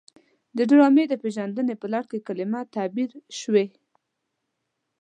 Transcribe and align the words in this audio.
د 0.57 0.59
ډرامې 0.69 1.05
د 1.07 1.13
پیژندنې 1.23 1.75
په 1.81 1.87
لړ 1.93 2.03
کې 2.11 2.25
کلمه 2.27 2.59
تعبیر 2.75 3.09
شوې. 3.39 3.65